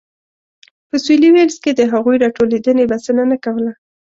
[0.89, 3.71] په سوېلي ویلز کې د هغوی راټولېدنې بسنه نه کوله.